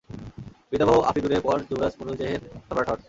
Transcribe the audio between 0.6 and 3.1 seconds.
পিতামহ আফরীদূনের পর যুবরাজ মনুচেহের সম্রাট হন।